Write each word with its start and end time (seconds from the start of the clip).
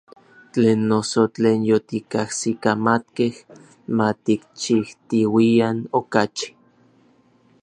Tlen 0.53 0.79
noso, 0.91 1.21
tlen 1.35 1.59
yotikajsikamatkej, 1.71 3.33
ma 3.95 4.07
tikchijtiuian 4.25 5.77
okachi. 5.99 6.47